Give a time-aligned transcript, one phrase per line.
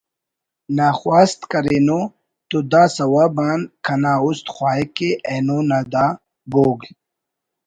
[0.75, 2.01] نا خواست کرینو
[2.49, 6.05] تو دا سوب آن کنا است خواہک کہ اینو نا دا
[6.51, 6.79] ’بوگ